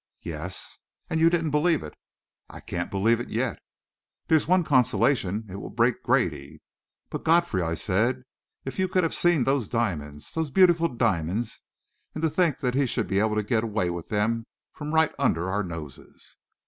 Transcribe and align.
"Yes." 0.23 0.79
"And 1.11 1.19
you 1.19 1.29
didn't 1.29 1.51
believe 1.51 1.83
it." 1.83 1.93
"I 2.49 2.59
can't 2.59 2.89
believe 2.89 3.19
it 3.19 3.29
yet." 3.29 3.59
"There's 4.29 4.47
one 4.47 4.63
consolation 4.63 5.45
it 5.47 5.57
will 5.57 5.69
break 5.69 6.01
Grady." 6.01 6.59
"But, 7.11 7.23
Godfrey," 7.23 7.61
I 7.61 7.75
said, 7.75 8.23
"if 8.65 8.79
you 8.79 8.87
could 8.87 9.03
have 9.03 9.13
seen 9.13 9.43
those 9.43 9.67
diamonds 9.67 10.31
those 10.33 10.49
beautiful 10.49 10.87
diamonds 10.87 11.61
and 12.15 12.23
to 12.23 12.31
think 12.31 12.61
he 12.73 12.87
should 12.87 13.05
be 13.07 13.19
able 13.19 13.35
to 13.35 13.43
get 13.43 13.63
away 13.63 13.91
with 13.91 14.07
them 14.09 14.47
from 14.71 14.91
right 14.91 15.13
under 15.19 15.51
our 15.51 15.61
noses!" 15.63 16.37